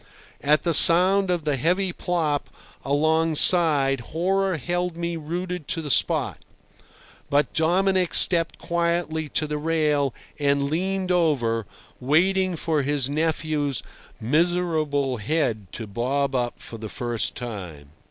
At 0.41 0.63
the 0.63 0.73
sound 0.73 1.29
of 1.29 1.43
the 1.43 1.57
heavy 1.57 1.93
plop 1.93 2.49
alongside 2.83 3.99
horror 3.99 4.57
held 4.57 4.97
me 4.97 5.15
rooted 5.15 5.67
to 5.67 5.81
the 5.83 5.91
spot; 5.91 6.39
but 7.29 7.53
Dominic 7.53 8.15
stepped 8.15 8.57
quietly 8.57 9.29
to 9.29 9.45
the 9.45 9.59
rail 9.59 10.11
and 10.39 10.71
leaned 10.71 11.11
over, 11.11 11.67
waiting 11.99 12.55
for 12.55 12.81
his 12.81 13.11
nephew's 13.11 13.83
miserable 14.19 15.17
head 15.17 15.67
to 15.73 15.85
bob 15.85 16.33
up 16.33 16.57
for 16.59 16.79
the 16.79 16.89
first 16.89 17.35
time. 17.35 17.91